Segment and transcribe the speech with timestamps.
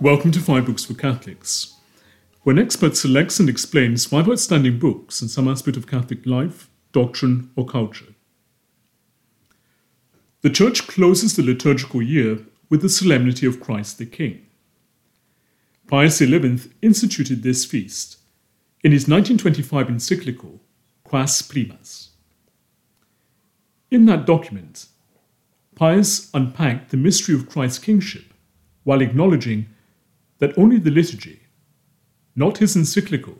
[0.00, 1.74] Welcome to Five Books for Catholics,
[2.42, 6.70] where an expert selects and explains five outstanding books in some aspect of Catholic life,
[6.92, 8.14] doctrine, or culture.
[10.42, 14.46] The Church closes the liturgical year with the Solemnity of Christ the King.
[15.88, 18.18] Pius XI instituted this feast
[18.84, 20.60] in his 1925 encyclical,
[21.02, 22.10] Quas Primas.
[23.90, 24.86] In that document,
[25.74, 28.32] Pius unpacked the mystery of Christ's kingship
[28.84, 29.66] while acknowledging
[30.38, 31.40] that only the liturgy,
[32.34, 33.38] not his encyclical,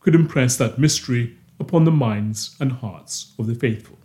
[0.00, 3.98] could impress that mystery upon the minds and hearts of the faithful.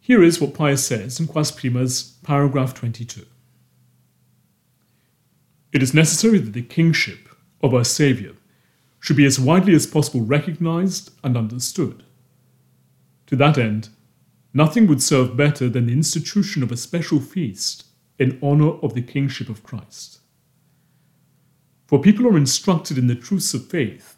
[0.00, 3.26] Here is what Pius says in Quas Primas, paragraph 22.
[5.72, 7.28] It is necessary that the kingship
[7.60, 8.32] of our Saviour
[9.00, 12.04] should be as widely as possible recognized and understood.
[13.26, 13.90] To that end,
[14.54, 17.84] nothing would serve better than the institution of a special feast
[18.18, 20.20] in honor of the kingship of Christ.
[21.86, 24.16] For people are instructed in the truths of faith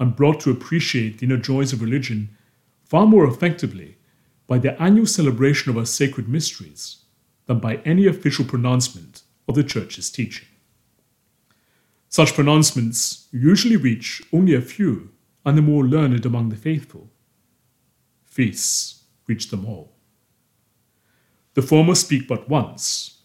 [0.00, 2.36] and brought to appreciate the inner joys of religion
[2.84, 3.98] far more effectively
[4.46, 7.04] by the annual celebration of our sacred mysteries
[7.46, 10.48] than by any official pronouncement of the Church's teaching.
[12.08, 15.10] Such pronouncements usually reach only a few
[15.44, 17.10] and the more learned among the faithful.
[18.24, 19.92] Feasts reach them all.
[21.54, 23.22] The former speak but once,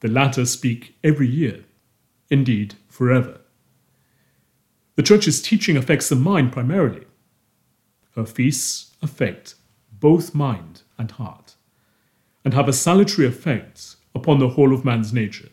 [0.00, 1.64] the latter speak every year,
[2.30, 3.40] indeed, forever.
[4.96, 7.06] The Church's teaching affects the mind primarily.
[8.14, 9.54] Her feasts affect
[9.92, 11.54] both mind and heart,
[12.44, 15.48] and have a salutary effect upon the whole of man's nature.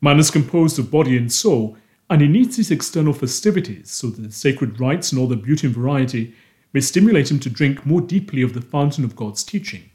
[0.00, 1.76] Man is composed of body and soul,
[2.08, 5.66] and he needs these external festivities so that the sacred rites and all their beauty
[5.66, 6.34] and variety
[6.72, 9.90] may stimulate him to drink more deeply of the fountain of God's teaching,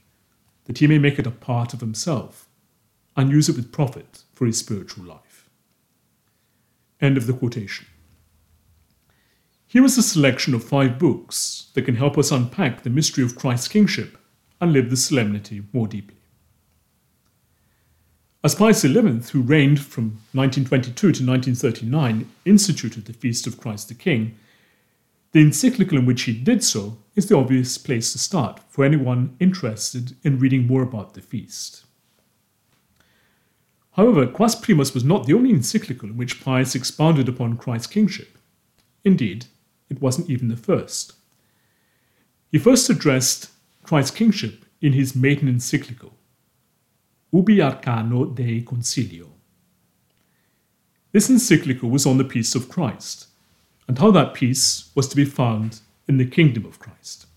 [0.66, 2.45] that he may make it a part of himself
[3.16, 5.50] and use it with profit for his spiritual life.
[7.02, 7.88] End of the quotation.
[9.68, 13.36] Here is a selection of five books that can help us unpack the mystery of
[13.36, 14.18] Christ's kingship
[14.62, 16.16] and live the solemnity more deeply.
[18.44, 18.92] As Pius XI,
[19.32, 24.38] who reigned from 1922 to 1939, instituted the Feast of Christ the King,
[25.32, 29.36] the encyclical in which he did so is the obvious place to start for anyone
[29.40, 31.85] interested in reading more about the feast.
[33.96, 38.38] However, Quas Primas was not the only encyclical in which Pius expounded upon Christ's kingship.
[39.06, 39.46] Indeed,
[39.90, 41.14] it wasn't even the first.
[42.52, 43.50] He first addressed
[43.84, 46.14] Christ's kingship in his maiden encyclical,
[47.32, 49.30] Ubi Arcano Dei Consilio.
[51.14, 53.28] This encyclical was on the peace of Christ
[53.88, 57.28] and how that peace was to be found in the kingdom of Christ.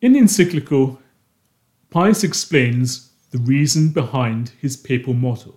[0.00, 1.00] In the encyclical,
[1.96, 5.54] Pius explains the reason behind his papal motto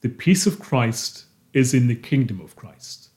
[0.00, 3.08] The peace of Christ is in the kingdom of Christ.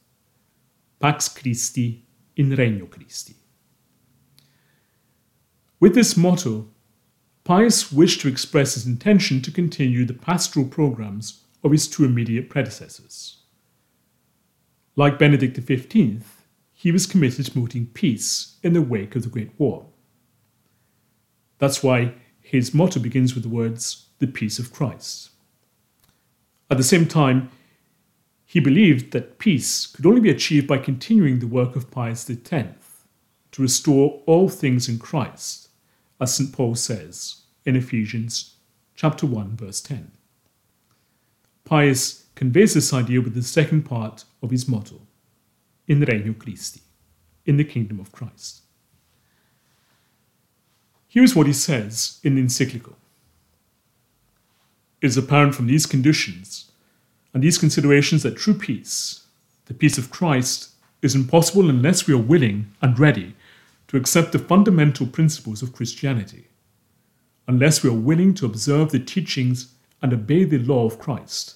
[0.99, 3.35] Pax Christi in Regno Christi.
[5.79, 6.69] With this motto,
[7.43, 12.49] Pius wished to express his intention to continue the pastoral programs of his two immediate
[12.49, 13.43] predecessors.
[14.95, 16.23] Like Benedict XV,
[16.73, 19.88] he was committed to promoting peace in the wake of the Great War.
[21.59, 25.29] That's why his motto begins with the words, the peace of Christ.
[26.69, 27.49] At the same time,
[28.45, 33.05] he believed that peace could only be achieved by continuing the work of Pius X
[33.51, 35.69] to restore all things in Christ
[36.19, 36.51] as St.
[36.51, 38.55] Paul says in Ephesians
[38.95, 40.11] chapter 1 verse 10.
[41.63, 45.01] Pius conveys this idea with the second part of his motto,
[45.87, 46.81] in Regno Christi,
[47.45, 48.61] in the kingdom of Christ.
[51.09, 52.95] Here's what he says in the encyclical.
[55.01, 56.71] It is apparent from these conditions
[57.33, 59.25] and these considerations that true peace,
[59.65, 60.69] the peace of Christ,
[61.01, 63.35] is impossible unless we are willing and ready
[63.87, 66.47] to accept the fundamental principles of Christianity,
[67.47, 69.73] unless we are willing to observe the teachings
[70.03, 71.55] and obey the law of Christ,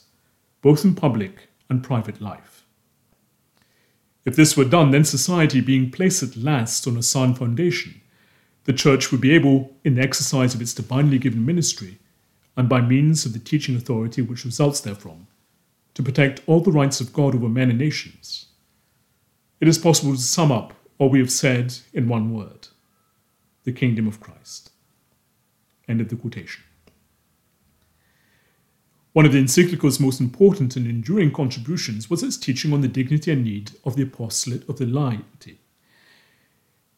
[0.61, 2.63] both in public and private life.
[4.25, 8.01] If this were done, then society, being placed at last on a sound foundation,
[8.65, 11.99] the Church would be able, in the exercise of its divinely given ministry,
[12.55, 15.27] and by means of the teaching authority which results therefrom,
[15.93, 18.47] to protect all the rights of God over men and nations.
[19.59, 22.67] It is possible to sum up or we have said in one word
[23.63, 24.71] the kingdom of Christ.
[25.87, 26.63] End of the quotation.
[29.13, 33.31] One of the encyclical's most important and enduring contributions was its teaching on the dignity
[33.31, 35.59] and need of the apostolate of the laity.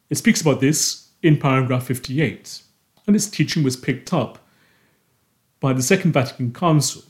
[0.10, 2.62] It speaks about this in paragraph 58,
[3.08, 4.40] and its teaching was picked up
[5.60, 7.04] by the Second Vatican Council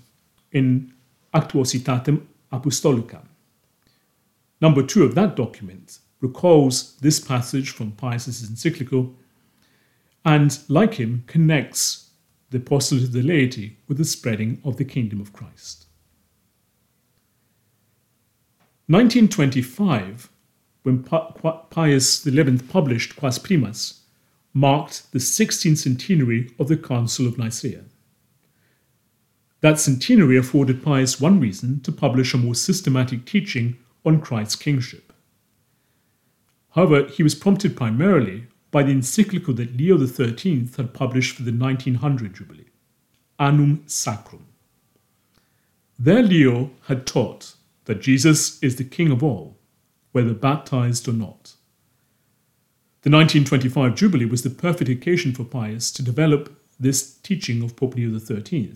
[0.51, 0.93] in
[1.33, 3.25] Actuositatem Apostolicam.
[4.61, 9.13] Number two of that document recalls this passage from Pius's encyclical
[10.23, 12.09] and, like him, connects
[12.49, 15.85] the apostolate of the laity with the spreading of the kingdom of Christ.
[18.87, 20.29] 1925,
[20.85, 24.01] when Pius XI published Quas Primas,
[24.53, 27.85] marked the 16th centenary of the Council of Nicaea.
[29.61, 35.11] That centenary afforded Pius one reason to publish a more systematic teaching on Christ's kingship.
[36.75, 41.51] However, he was prompted primarily by the encyclical that Leo XIII had published for the
[41.51, 42.69] 1900 Jubilee,
[43.39, 44.45] Annum Sacrum.
[45.97, 47.55] There, Leo had taught
[47.85, 49.57] that Jesus is the King of all,
[50.15, 51.55] whether baptized or not.
[53.01, 57.95] The 1925 Jubilee was the perfect occasion for Pius to develop this teaching of Pope
[57.95, 58.75] Leo XIII.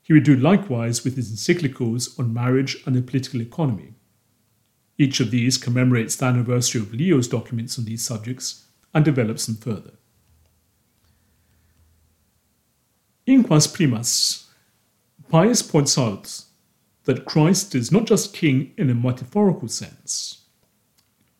[0.00, 3.94] He would do likewise with his encyclicals on marriage and the political economy.
[4.96, 9.56] Each of these commemorates the anniversary of Leo's documents on these subjects and develops them
[9.56, 9.94] further.
[13.26, 14.46] In Quas Primas,
[15.28, 16.44] Pius points out
[17.04, 20.42] that Christ is not just king in a metaphorical sense,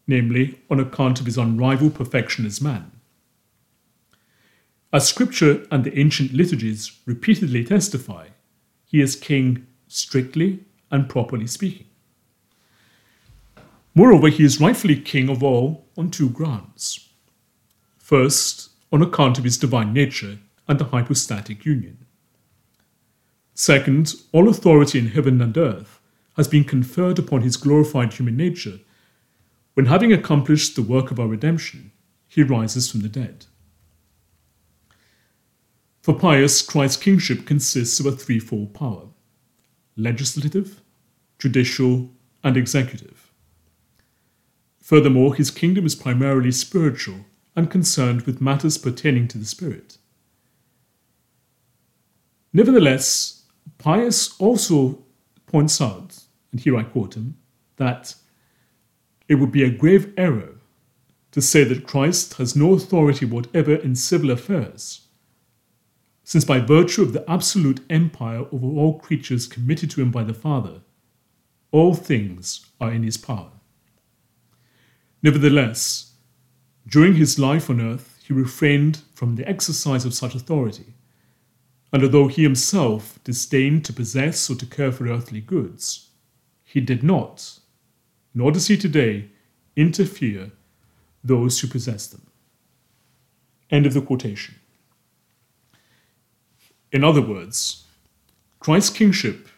[0.06, 2.90] namely on account of his unrivaled perfection as man.
[4.92, 8.28] As scripture and the ancient liturgies repeatedly testify,
[8.84, 11.86] he is king strictly and properly speaking.
[13.94, 17.08] Moreover, he is rightfully king of all on two grounds.
[17.98, 20.38] First, on account of his divine nature
[20.68, 22.04] and the hypostatic union.
[23.54, 26.00] Second, all authority in heaven and earth
[26.36, 28.80] has been conferred upon his glorified human nature
[29.74, 31.92] when, having accomplished the work of our redemption,
[32.28, 33.46] he rises from the dead.
[36.00, 39.08] For Pius, Christ's kingship consists of a threefold power
[39.94, 40.80] legislative,
[41.38, 42.10] judicial,
[42.42, 43.30] and executive.
[44.80, 49.98] Furthermore, his kingdom is primarily spiritual and concerned with matters pertaining to the spirit.
[52.54, 53.41] Nevertheless,
[53.78, 55.04] Pius also
[55.46, 57.36] points out, and here I quote him,
[57.76, 58.14] that
[59.28, 60.56] it would be a grave error
[61.32, 65.06] to say that Christ has no authority whatever in civil affairs,
[66.24, 70.34] since by virtue of the absolute empire over all creatures committed to him by the
[70.34, 70.82] Father,
[71.70, 73.50] all things are in his power.
[75.22, 76.12] Nevertheless,
[76.86, 80.94] during his life on earth, he refrained from the exercise of such authority
[81.92, 86.08] and although he himself disdained to possess or to care for earthly goods,
[86.64, 87.58] he did not,
[88.34, 89.28] nor does he today,
[89.76, 90.52] interfere
[91.22, 92.26] those who possess them.
[93.70, 94.54] End of the quotation.
[96.90, 97.84] In other words,
[98.58, 99.48] Christ's kingship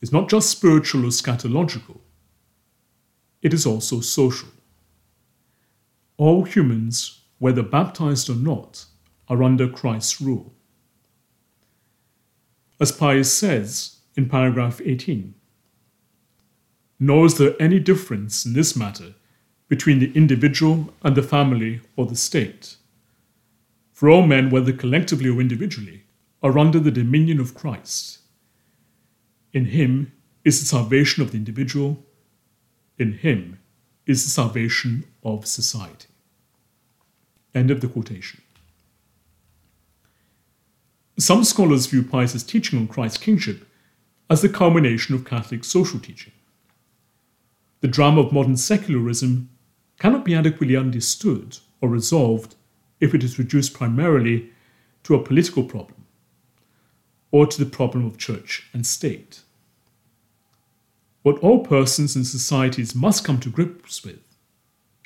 [0.00, 2.00] is not just spiritual or eschatological,
[3.40, 4.48] it is also social.
[6.18, 8.84] All humans, whether baptized or not,
[9.28, 10.52] are under Christ's rule
[12.80, 15.34] as Pius says in paragraph 18.
[17.00, 19.14] Nor is there any difference in this matter
[19.68, 22.76] between the individual and the family or the state.
[23.92, 26.04] For all men, whether collectively or individually,
[26.42, 28.18] are under the dominion of Christ.
[29.52, 30.12] In him
[30.44, 32.04] is the salvation of the individual,
[32.98, 33.58] in him
[34.06, 36.06] is the salvation of society.
[37.54, 38.40] End of the quotation.
[41.18, 43.66] Some scholars view Pius's teaching on Christ's kingship
[44.30, 46.32] as the culmination of Catholic social teaching.
[47.80, 49.50] The drama of modern secularism
[49.98, 52.54] cannot be adequately understood or resolved
[53.00, 54.50] if it is reduced primarily
[55.02, 56.06] to a political problem
[57.32, 59.40] or to the problem of church and state.
[61.22, 64.20] What all persons and societies must come to grips with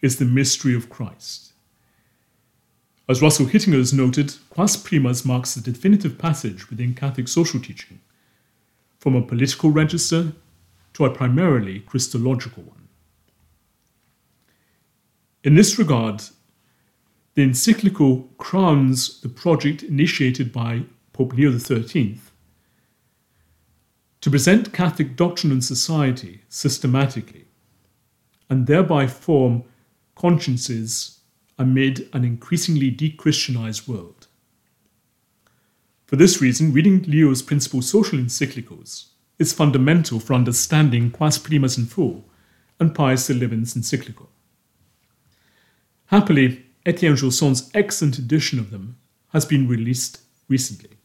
[0.03, 1.52] is the mystery of Christ.
[3.09, 8.01] As Russell Hittinger has noted, Quas Primas marks the definitive passage within Catholic social teaching
[8.99, 10.33] from a political register
[10.95, 12.89] to a primarily Christological one.
[15.43, 16.23] In this regard,
[17.35, 22.21] the encyclical crowns the project initiated by Pope Leo XIII
[24.21, 27.47] to present Catholic doctrine and society systematically
[28.49, 29.65] and thereby form
[30.15, 31.22] consciences
[31.59, 34.27] amid an increasingly de-Christianized world.
[36.07, 39.07] For this reason, reading Leo's principal social encyclicals
[39.39, 42.29] is fundamental for understanding Quas Primas in full
[42.79, 44.29] and Pius XI's encyclical.
[46.07, 50.99] Happily, Etienne Gilson's excellent edition of them has been released recently.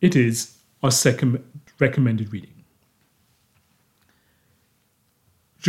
[0.00, 1.42] It is our second
[1.78, 2.57] recommended reading.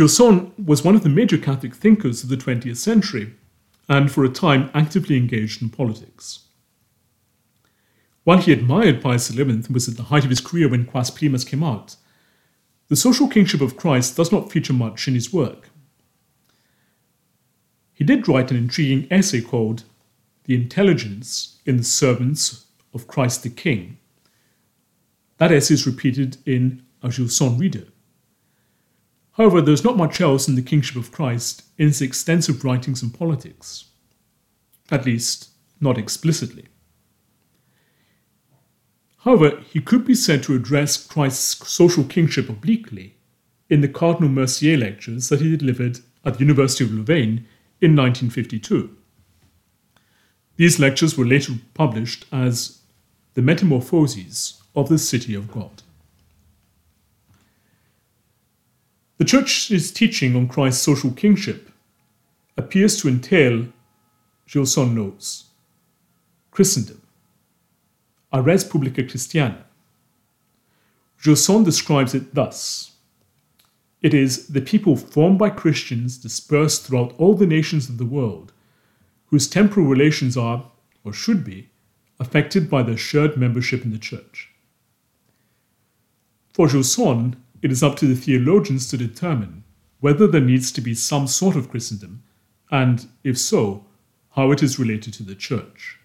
[0.00, 3.34] Gilson was one of the major Catholic thinkers of the 20th century
[3.86, 6.46] and for a time actively engaged in politics.
[8.24, 11.10] While he admired Pius XI and was at the height of his career when Quas
[11.10, 11.96] Primas came out,
[12.88, 15.68] the social kingship of Christ does not feature much in his work.
[17.92, 19.84] He did write an intriguing essay called
[20.44, 22.64] The Intelligence in the Service
[22.94, 23.98] of Christ the King.
[25.36, 27.88] That essay is repeated in a Gilson Reader.
[29.40, 33.08] However, there's not much else in the kingship of Christ in his extensive writings on
[33.08, 33.86] politics,
[34.90, 35.48] at least
[35.80, 36.66] not explicitly.
[39.20, 43.14] However, he could be said to address Christ's social kingship obliquely
[43.70, 47.46] in the Cardinal Mercier lectures that he delivered at the University of Louvain
[47.80, 48.94] in 1952.
[50.56, 52.82] These lectures were later published as
[53.32, 55.82] The Metamorphoses of the City of God.
[59.20, 61.70] The Church's teaching on Christ's social kingship
[62.56, 63.66] appears to entail,
[64.48, 65.44] Gilson notes,
[66.50, 67.02] Christendom
[68.32, 69.66] a res publica Christiana.
[71.22, 72.92] Gilson describes it thus
[74.00, 78.54] It is the people formed by Christians dispersed throughout all the nations of the world,
[79.26, 80.70] whose temporal relations are,
[81.04, 81.68] or should be,
[82.18, 84.48] affected by their shared membership in the Church.
[86.54, 89.64] For Gilson, it is up to the theologians to determine
[90.00, 92.22] whether there needs to be some sort of Christendom,
[92.70, 93.84] and, if so,
[94.30, 95.98] how it is related to the Church.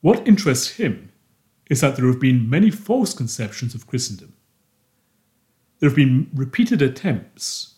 [0.00, 1.12] What interests him
[1.70, 4.34] is that there have been many false conceptions of Christendom.
[5.78, 7.74] There have been repeated attempts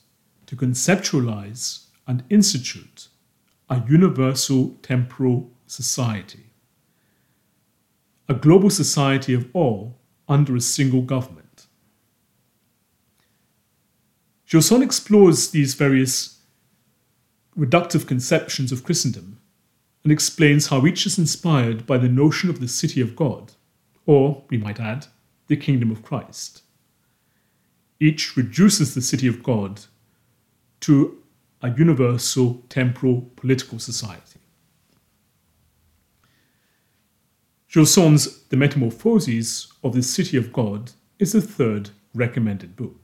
[0.46, 3.08] to conceptualize and institute
[3.68, 6.46] a universal temporal society,
[8.28, 11.39] a global society of all under a single government.
[14.50, 16.40] Gilson explores these various
[17.56, 19.38] reductive conceptions of Christendom
[20.02, 23.52] and explains how each is inspired by the notion of the city of God,
[24.06, 25.06] or, we might add,
[25.46, 26.62] the kingdom of Christ.
[28.00, 29.82] Each reduces the city of God
[30.80, 31.22] to
[31.62, 34.40] a universal temporal political society.
[37.68, 40.90] Gilson's The Metamorphoses of the City of God
[41.20, 42.99] is the third recommended book.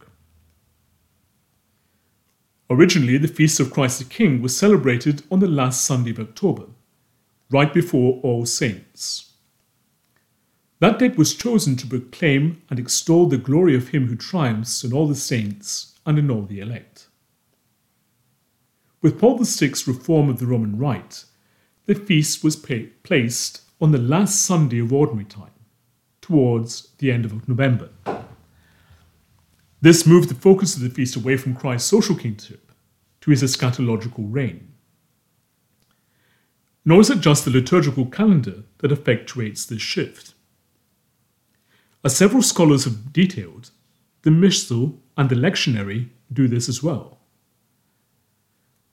[2.68, 6.66] Originally, the Feast of Christ the King was celebrated on the last Sunday of October,
[7.50, 9.34] right before All Saints.
[10.80, 14.92] That date was chosen to proclaim and extol the glory of Him who triumphs in
[14.92, 17.08] all the saints and in all the elect.
[19.00, 21.24] With Paul VI's reform of the Roman Rite,
[21.84, 25.50] the feast was placed on the last Sunday of Ordinary Time,
[26.20, 27.90] towards the end of November.
[29.86, 32.72] This moved the focus of the feast away from Christ's social kingship
[33.20, 34.72] to his eschatological reign.
[36.84, 40.34] Nor is it just the liturgical calendar that effectuates this shift.
[42.02, 43.70] As several scholars have detailed,
[44.22, 47.20] the Missal and the lectionary do this as well.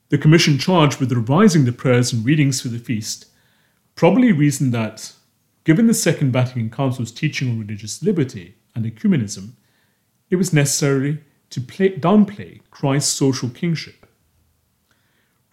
[0.10, 3.26] The commission charged with revising the prayers and readings for the feast
[3.96, 5.12] probably reasoned that,
[5.64, 9.54] given the Second Vatican Council's teaching on religious liberty and ecumenism,
[10.34, 14.04] it was necessary to play, downplay Christ's social kingship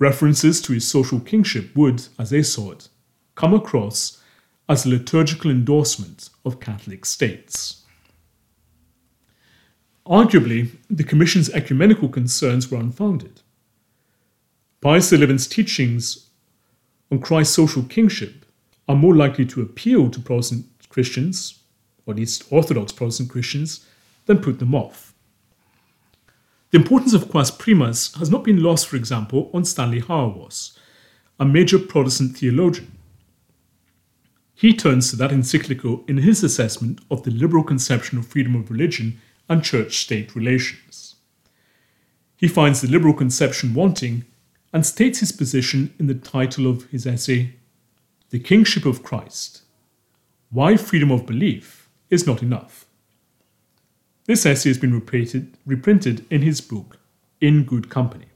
[0.01, 2.89] References to his social kingship would, as they saw it,
[3.35, 4.21] come across
[4.67, 7.85] as a liturgical endorsement of Catholic states.
[10.07, 13.43] Arguably, the Commission's ecumenical concerns were unfounded.
[14.81, 16.31] Pius XI's teachings
[17.13, 18.47] on Christ's social kingship
[18.89, 21.61] are more likely to appeal to Protestant Christians,
[22.07, 23.85] or at least Orthodox Protestant Christians,
[24.31, 25.13] than put them off.
[26.71, 30.79] The importance of Quas Primas has not been lost, for example, on Stanley Hauerwas,
[31.41, 32.97] a major Protestant theologian.
[34.55, 38.71] He turns to that encyclical in his assessment of the liberal conception of freedom of
[38.71, 41.17] religion and church state relations.
[42.37, 44.27] He finds the liberal conception wanting
[44.73, 47.57] and states his position in the title of his essay,
[48.29, 49.63] The Kingship of Christ
[50.51, 52.87] Why Freedom of Belief is Not Enough.
[54.31, 56.99] This essay has been reprinted, reprinted in his book,
[57.41, 58.27] In Good Company.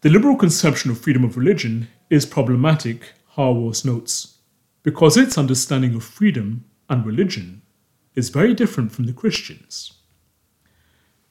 [0.00, 4.38] The liberal conception of freedom of religion is problematic, Hauerwas notes,
[4.82, 7.60] because its understanding of freedom and religion
[8.14, 9.92] is very different from the Christian's.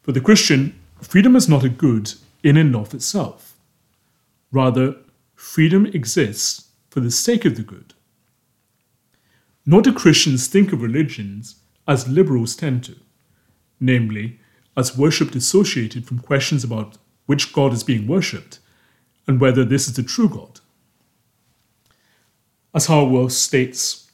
[0.04, 3.56] For the Christian, freedom is not a good in and of itself.
[4.52, 4.98] Rather,
[5.34, 7.95] freedom exists for the sake of the good.
[9.66, 11.56] Nor do Christians think of religions
[11.88, 12.96] as liberals tend to,
[13.80, 14.40] namely,
[14.78, 18.60] as worship dissociated from questions about which God is being worshipped
[19.28, 20.60] and whether this is the true God.
[22.74, 24.12] As Hauerwas states,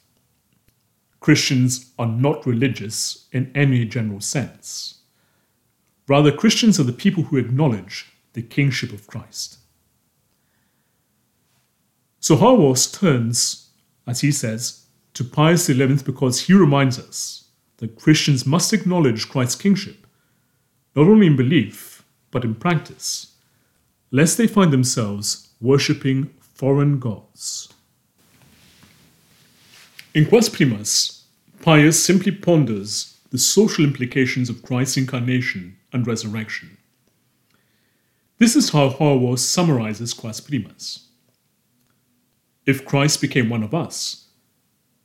[1.20, 5.00] Christians are not religious in any general sense.
[6.08, 9.58] Rather, Christians are the people who acknowledge the kingship of Christ.
[12.20, 13.70] So Hauerwas turns,
[14.06, 14.81] as he says,
[15.14, 20.06] to Pius XI because he reminds us that Christians must acknowledge Christ's kingship,
[20.94, 23.34] not only in belief, but in practice,
[24.10, 27.72] lest they find themselves worshipping foreign gods.
[30.14, 31.22] In Quas Primas,
[31.62, 36.76] Pius simply ponders the social implications of Christ's incarnation and resurrection.
[38.38, 41.06] This is how Hauerwas summarizes Quas Primas.
[42.66, 44.21] If Christ became one of us,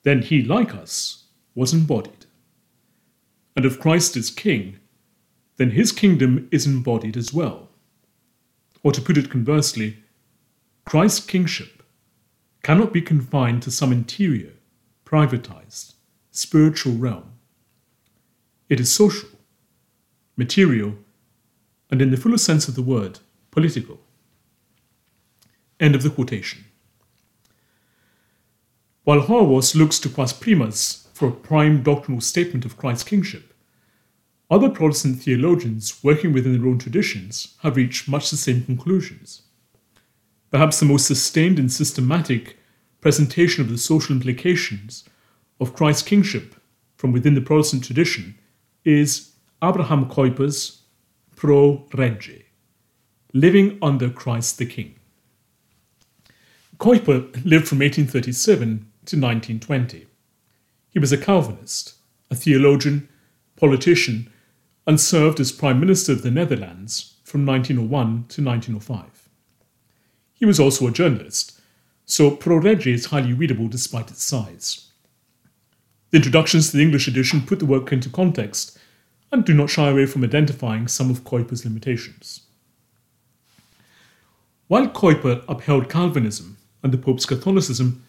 [0.08, 2.28] then he, like us, was embodied.
[3.58, 4.80] And if Christ is king,
[5.58, 7.68] then his kingdom is embodied as well.
[8.84, 9.98] Or to put it conversely,
[10.86, 11.84] Christ's kingship
[12.64, 14.54] cannot be confined to some interior,
[15.04, 15.96] privatized,
[16.32, 17.34] spiritual realm.
[18.70, 19.28] It is social,
[20.38, 20.96] material,
[21.92, 23.20] and in the fullest sense of the word,
[23.52, 24.00] political.
[25.82, 26.64] End of the quotation.
[29.08, 33.54] While Hauerwas looks to Quas Primas for a prime doctrinal statement of Christ's kingship,
[34.52, 39.44] other Protestant theologians working within their own traditions have reached much the same conclusions.
[40.52, 42.58] Perhaps the most sustained and systematic
[43.00, 45.06] presentation of the social implications
[45.62, 46.56] of Christ's kingship
[46.98, 48.38] from within the Protestant tradition
[48.84, 49.32] is
[49.64, 50.82] Abraham Kuyper's
[51.38, 52.44] Pro Rege,
[53.34, 54.96] living under Christ the King.
[56.78, 60.06] Kuyper lived from 1837 to 1920.
[60.90, 61.96] He was a Calvinist,
[62.30, 63.08] a theologian,
[63.56, 64.30] politician,
[64.86, 69.30] and served as Prime Minister of the Netherlands from 1901 to 1905.
[70.34, 71.60] He was also a journalist,
[72.06, 74.92] so Pro Rege is highly readable despite its size.
[76.12, 78.78] The introductions to the English edition put the work into context
[79.32, 82.42] and do not shy away from identifying some of Kuyper's limitations.
[84.68, 88.06] While Kuyper upheld Calvinism and the Pope's Catholicism,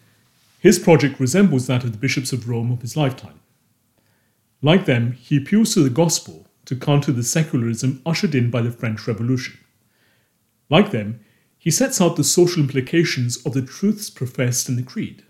[0.59, 3.39] his project resembles that of the bishops of Rome of his lifetime.
[4.61, 8.71] Like them, he appeals to the gospel to counter the secularism ushered in by the
[8.71, 9.57] French Revolution.
[10.69, 11.21] Like them,
[11.57, 15.23] he sets out the social implications of the truths professed in the Creed.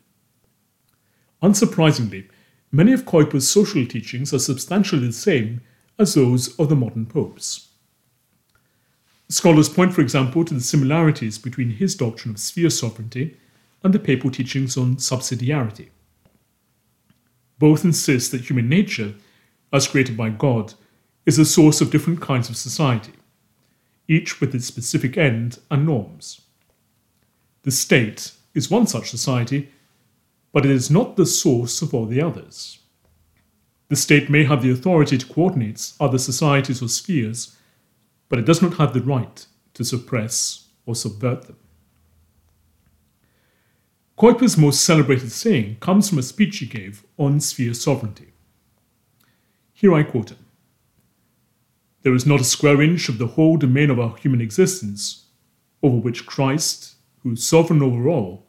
[1.42, 2.28] Unsurprisingly,
[2.72, 5.62] many of Kuyper's social teachings are substantially the same
[5.98, 7.70] as those of the modern popes.
[9.30, 13.38] Scholars point, for example, to the similarities between his doctrine of sphere sovereignty
[13.84, 15.90] and the papal teachings on subsidiarity.
[17.58, 19.16] Both insist that human nature,
[19.72, 20.74] as created by God,
[21.26, 23.14] is the source of different kinds of society,
[24.08, 26.42] each with its specific end and norms.
[27.64, 29.70] The state is one such society,
[30.52, 32.80] but it is not the source of all the others.
[33.90, 37.56] The state may have the authority to coordinate other societies or spheres,
[38.30, 41.58] but it does not have the right to suppress or subvert them.
[44.20, 48.34] Kuyper's most celebrated saying comes from a speech he gave on sphere sovereignty.
[49.72, 50.46] Here I quote him
[52.02, 55.28] There is not a square inch of the whole domain of our human existence
[55.82, 58.46] over which Christ, who is sovereign over all,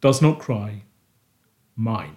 [0.00, 0.84] does not cry,
[1.76, 2.16] Mine.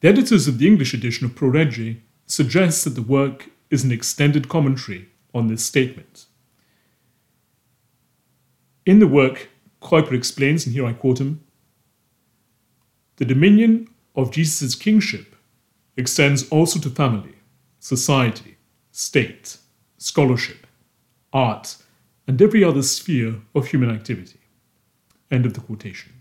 [0.00, 3.92] The editors of the English edition of Pro Rege suggest that the work is an
[3.92, 6.26] extended commentary on this statement.
[8.84, 9.48] In the work,
[9.80, 11.44] Kuyper explains, and here I quote him
[13.16, 15.36] The dominion of Jesus' kingship
[15.96, 17.34] extends also to family,
[17.78, 18.56] society,
[18.92, 19.58] state,
[19.96, 20.66] scholarship,
[21.32, 21.76] art,
[22.26, 24.40] and every other sphere of human activity.
[25.30, 26.12] End of the quotation.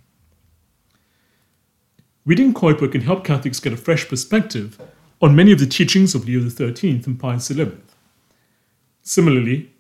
[2.26, 4.80] Reading Kuyper can help Catholics get a fresh perspective
[5.22, 7.72] on many of the teachings of Leo XIII and Pius XI.
[9.02, 9.72] Similarly,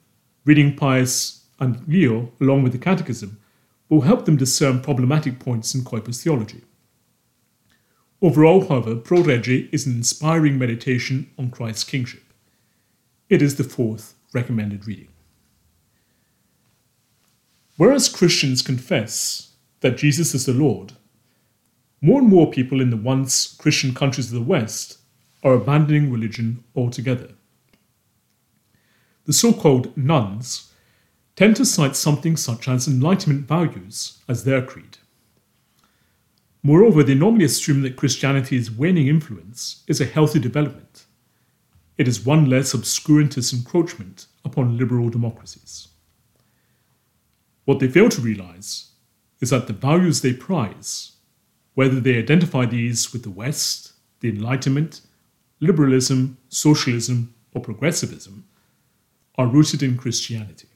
[0.45, 3.37] reading Pius and Leo along with the Catechism
[3.89, 6.63] will help them discern problematic points in Kuyper's theology.
[8.21, 12.23] Overall, however, Pro Rege is an inspiring meditation on Christ's kingship.
[13.29, 15.09] It is the fourth recommended reading.
[17.77, 20.93] Whereas Christians confess that Jesus is the Lord,
[22.01, 24.97] more and more people in the once Christian countries of the West
[25.43, 27.29] are abandoning religion altogether.
[29.25, 30.66] the so called nones
[31.37, 34.97] tend to cite something such as Enlightenment values as their creed.
[36.63, 41.05] Moreover, they normally assume that Christianity's waning influence is a healthy development.
[41.95, 45.89] It is one less obscurantist encroachment upon liberal democracies.
[47.65, 48.91] What they fail to realize
[49.39, 51.17] is that the values they prize,
[51.75, 55.01] whether they identify these with the West, the Enlightenment,
[55.59, 58.45] liberalism, socialism, or progressivism,
[59.35, 60.69] are rooted in Christianity.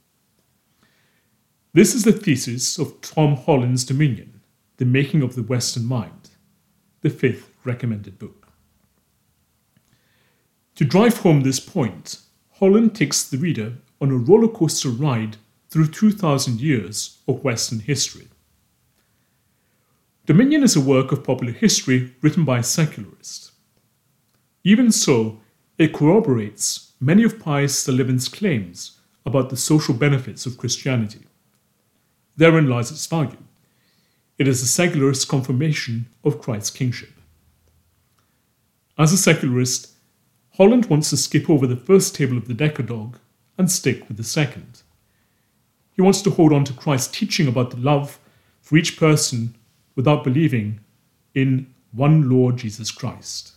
[1.74, 4.42] This is the thesis of Tom Holland's Dominion,
[4.76, 6.32] The Making of the Western Mind,
[7.00, 8.50] the fifth recommended book.
[10.76, 12.20] To drive home this point,
[12.56, 15.38] Holland takes the reader on a roller coaster ride
[15.70, 18.28] through 2,000 years of Western history.
[20.26, 23.54] Dominion is a work of popular history written by a secularist.
[24.66, 25.40] Even so,
[25.78, 31.28] it corroborates many of Pius Sullivan's claims about the social benefits of Christianity.
[32.38, 33.38] Therein lies its value.
[34.38, 37.12] It is a secularist confirmation of Christ's kingship.
[38.98, 39.92] As a secularist,
[40.58, 43.18] Holland wants to skip over the first table of the Decalogue
[43.58, 44.82] and stick with the second.
[45.94, 48.20] He wants to hold on to Christ's teaching about the love
[48.62, 49.56] for each person
[49.96, 50.80] without believing
[51.34, 53.54] in one Lord Jesus Christ.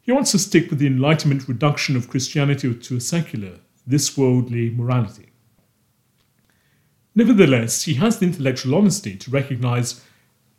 [0.00, 4.70] He wants to stick with the Enlightenment reduction of Christianity to a secular, this worldly
[4.70, 5.30] morality.
[7.16, 10.04] Nevertheless, he has the intellectual honesty to recognize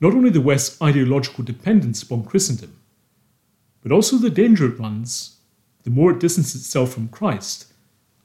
[0.02, 2.80] not only the West's ideological dependence upon Christendom,
[3.84, 5.38] but also the danger it runs,
[5.84, 7.72] the more it distances itself from Christ,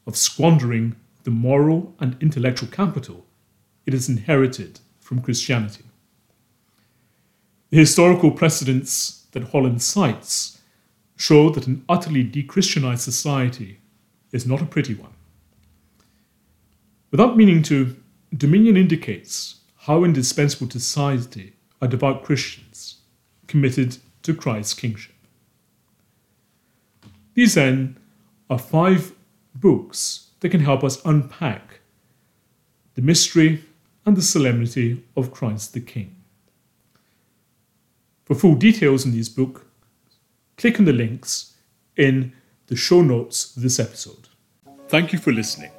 [0.06, 3.26] of squandering the moral and intellectual capital
[3.84, 5.84] it has inherited from Christianity.
[7.70, 10.60] The historical precedents that Holland cites
[11.16, 13.80] show that an utterly dechristianized society
[14.32, 15.12] is not a pretty one.
[17.10, 17.94] Without meaning to,
[18.36, 23.00] Dominion indicates how indispensable to society are devout Christians
[23.46, 25.14] committed to Christ's kingship.
[27.34, 27.98] These, then,
[28.48, 29.12] are five
[29.54, 31.80] books that can help us unpack
[32.94, 33.64] the mystery
[34.04, 36.16] and the solemnity of Christ the King.
[38.24, 39.62] For full details in these books,
[40.56, 41.54] click on the links
[41.96, 42.32] in
[42.66, 44.28] the show notes of this episode.
[44.88, 45.70] Thank you for listening.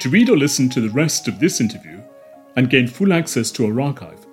[0.00, 2.02] To read or listen to the rest of this interview
[2.56, 4.26] and gain full access to our archive,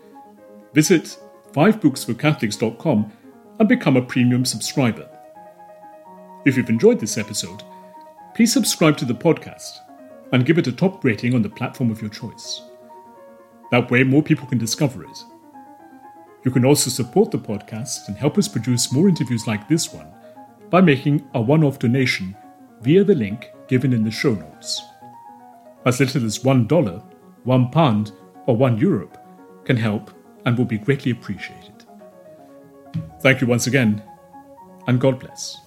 [0.74, 1.18] visit
[1.54, 3.12] 5booksforcatholics.com
[3.60, 5.08] and become a premium subscriber.
[6.46, 7.64] If you've enjoyed this episode,
[8.36, 9.78] please subscribe to the podcast
[10.34, 12.62] and give it a top rating on the platform of your choice.
[13.72, 15.24] That way, more people can discover it.
[16.44, 20.12] You can also support the podcast and help us produce more interviews like this one
[20.70, 22.36] by making a one off donation
[22.82, 24.82] via the link given in the show notes.
[25.86, 26.68] As little as $1,
[27.46, 28.12] £1, pound,
[28.48, 29.10] or €1 euro
[29.66, 30.12] can help
[30.46, 31.86] and will be greatly appreciated.
[33.22, 34.02] Thank you once again,
[34.88, 35.63] and God bless.